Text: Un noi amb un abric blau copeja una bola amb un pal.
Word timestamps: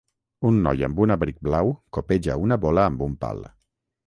Un 0.51 0.55
noi 0.67 0.81
amb 0.87 1.01
un 1.05 1.13
abric 1.15 1.37
blau 1.49 1.69
copeja 1.99 2.39
una 2.47 2.59
bola 2.65 2.89
amb 2.93 3.05
un 3.11 3.15
pal. 3.27 3.47